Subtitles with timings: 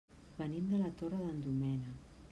[0.37, 2.05] Venim de la Torre d'en Doménec.